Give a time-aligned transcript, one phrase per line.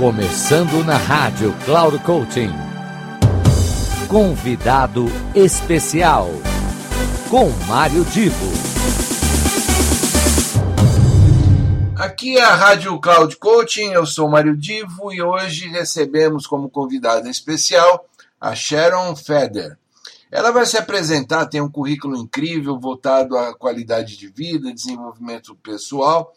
[0.00, 2.48] Começando na rádio Cloud Coaching.
[4.08, 5.04] Convidado
[5.34, 6.26] especial
[7.28, 8.46] com Mário Divo.
[11.96, 17.28] Aqui é a Rádio Cloud Coaching, eu sou Mário Divo e hoje recebemos como convidada
[17.28, 18.08] especial
[18.40, 19.76] a Sharon Feder.
[20.32, 26.32] Ela vai se apresentar, tem um currículo incrível voltado à qualidade de vida, desenvolvimento pessoal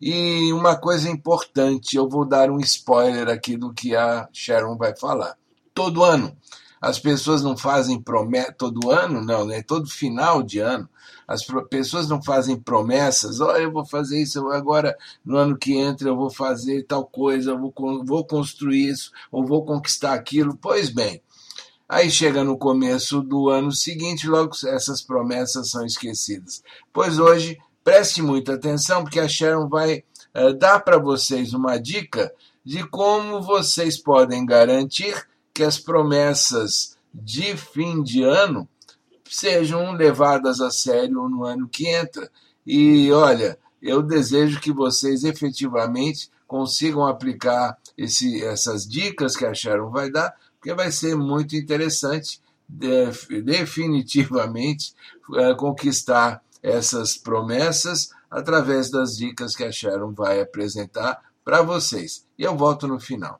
[0.00, 4.96] e uma coisa importante, eu vou dar um spoiler aqui do que a Sharon vai
[4.96, 5.36] falar.
[5.72, 6.36] Todo ano,
[6.80, 9.62] as pessoas não fazem promessa, todo ano não, né?
[9.62, 10.88] todo final de ano,
[11.26, 16.08] as pessoas não fazem promessas, olha, eu vou fazer isso, agora no ano que entra
[16.08, 20.58] eu vou fazer tal coisa, eu vou, vou construir isso, ou vou conquistar aquilo.
[20.60, 21.22] Pois bem,
[21.86, 26.62] Aí chega no começo do ano seguinte, logo essas promessas são esquecidas.
[26.92, 30.02] Pois hoje, preste muita atenção, porque a Sharon vai
[30.34, 32.32] uh, dar para vocês uma dica
[32.64, 38.66] de como vocês podem garantir que as promessas de fim de ano
[39.28, 42.30] sejam levadas a sério no ano que entra.
[42.66, 49.90] E olha, eu desejo que vocês efetivamente consigam aplicar esse, essas dicas que a Sharon
[49.90, 54.94] vai dar porque vai ser muito interessante definitivamente
[55.36, 62.26] eh, conquistar essas promessas através das dicas que a Sharon vai apresentar para vocês.
[62.38, 63.38] E eu volto no final.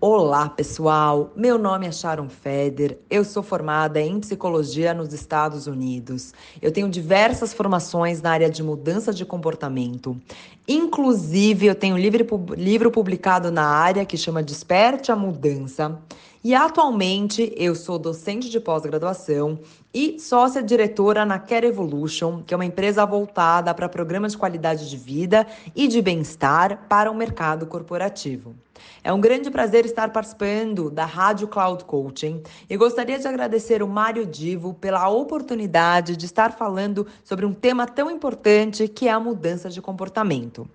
[0.00, 1.32] Olá, pessoal.
[1.36, 2.98] Meu nome é Sharon Feder.
[3.08, 6.34] Eu sou formada em psicologia nos Estados Unidos.
[6.60, 10.20] Eu tenho diversas formações na área de mudança de comportamento.
[10.66, 15.96] Inclusive, eu tenho um livro publicado na área que chama Desperte a Mudança.
[16.44, 19.60] E atualmente eu sou docente de pós-graduação
[19.94, 24.90] e sócia diretora na Care Evolution, que é uma empresa voltada para programas de qualidade
[24.90, 28.56] de vida e de bem-estar para o mercado corporativo.
[29.04, 33.86] É um grande prazer estar participando da Rádio Cloud Coaching e gostaria de agradecer o
[33.86, 39.20] Mário Divo pela oportunidade de estar falando sobre um tema tão importante que é a
[39.20, 40.68] mudança de comportamento.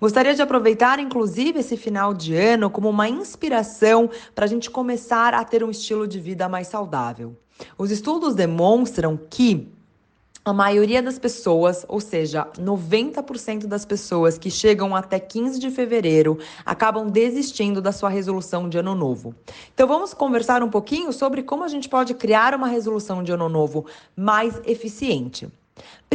[0.00, 5.34] Gostaria de aproveitar, inclusive, esse final de ano como uma inspiração para a gente começar
[5.34, 7.36] a ter um estilo de vida mais saudável.
[7.78, 9.72] Os estudos demonstram que
[10.44, 16.38] a maioria das pessoas, ou seja, 90% das pessoas que chegam até 15 de fevereiro,
[16.66, 19.34] acabam desistindo da sua resolução de ano novo.
[19.72, 23.48] Então vamos conversar um pouquinho sobre como a gente pode criar uma resolução de ano
[23.48, 25.48] novo mais eficiente.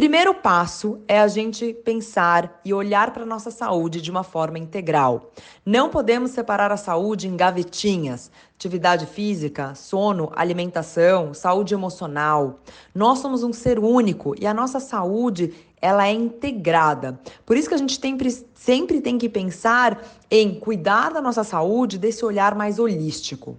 [0.00, 4.58] Primeiro passo é a gente pensar e olhar para a nossa saúde de uma forma
[4.58, 5.30] integral.
[5.64, 12.60] Não podemos separar a saúde em gavetinhas: atividade física, sono, alimentação, saúde emocional.
[12.94, 17.20] Nós somos um ser único e a nossa saúde ela é integrada.
[17.44, 18.16] Por isso que a gente tem,
[18.54, 23.58] sempre tem que pensar em cuidar da nossa saúde desse olhar mais holístico.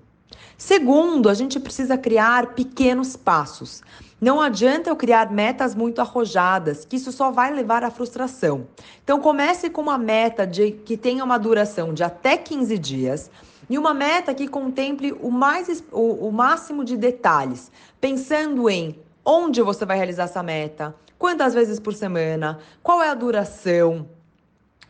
[0.57, 3.81] Segundo, a gente precisa criar pequenos passos.
[4.21, 8.67] Não adianta eu criar metas muito arrojadas, que isso só vai levar à frustração.
[9.03, 13.31] Então comece com uma meta de que tenha uma duração de até 15 dias
[13.67, 18.95] e uma meta que contemple o mais o, o máximo de detalhes, pensando em
[19.25, 24.07] onde você vai realizar essa meta, quantas vezes por semana, qual é a duração,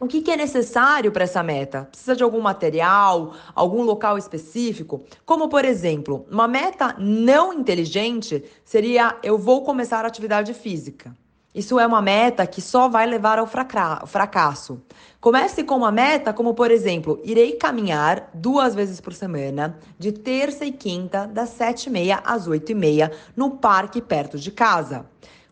[0.02, 1.88] o que, que é necessário para essa meta?
[1.92, 5.04] Precisa de algum material, algum local específico?
[5.24, 11.16] Como, por exemplo, uma meta não inteligente seria: eu vou começar a atividade física.
[11.54, 14.82] Isso é uma meta que só vai levar ao fracasso.
[15.20, 20.66] Comece com uma meta como, por exemplo, irei caminhar duas vezes por semana, de terça
[20.66, 25.06] e quinta, das sete e meia às oito e meia, no parque perto de casa.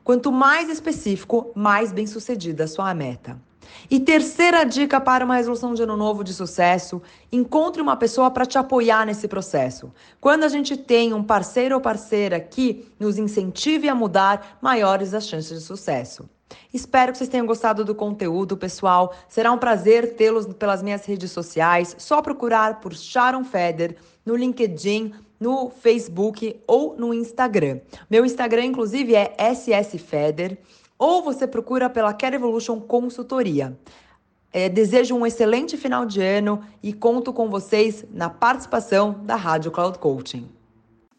[0.04, 3.49] Quanto mais específico, mais bem sucedida a sua meta.
[3.90, 8.46] E terceira dica para uma resolução de ano novo de sucesso: encontre uma pessoa para
[8.46, 9.92] te apoiar nesse processo.
[10.20, 15.28] Quando a gente tem um parceiro ou parceira que nos incentive a mudar, maiores as
[15.28, 16.30] chances de sucesso.
[16.74, 19.14] Espero que vocês tenham gostado do conteúdo, pessoal.
[19.28, 21.96] Será um prazer tê-los pelas minhas redes sociais.
[21.98, 23.96] Só procurar por Sharon Feder
[24.26, 27.80] no LinkedIn, no Facebook ou no Instagram.
[28.10, 30.58] Meu Instagram, inclusive, é ssfeder
[31.00, 33.76] ou você procura pela Care Evolution Consultoria.
[34.52, 39.72] É, desejo um excelente final de ano e conto com vocês na participação da Rádio
[39.72, 40.50] Cloud Coaching.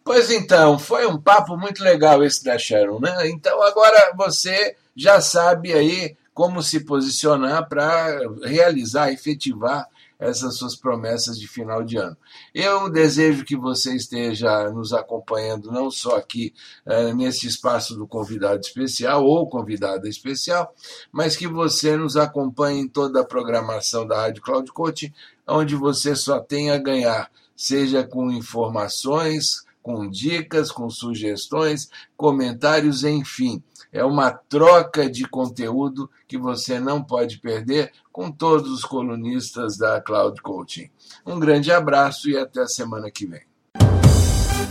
[0.04, 3.28] Pois então, foi um papo muito legal esse da Sharon, né?
[3.28, 9.86] Então agora você já sabe aí como se posicionar para realizar, efetivar
[10.20, 12.16] essas suas promessas de final de ano.
[12.54, 16.52] Eu desejo que você esteja nos acompanhando não só aqui
[16.86, 20.74] uh, nesse espaço do convidado especial ou convidada especial,
[21.10, 25.12] mas que você nos acompanhe em toda a programação da Rádio Cloud Coaching,
[25.48, 33.62] onde você só tem a ganhar, seja com informações, com dicas, com sugestões, comentários, enfim.
[33.92, 40.00] É uma troca de conteúdo que você não pode perder com todos os colunistas da
[40.00, 40.88] Cloud Coaching.
[41.26, 43.42] Um grande abraço e até a semana que vem.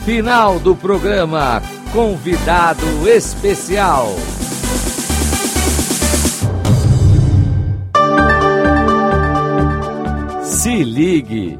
[0.05, 4.07] Final do programa Convidado Especial.
[10.43, 11.59] Se ligue!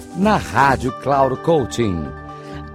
[0.15, 2.05] na Rádio Cloud Coaching.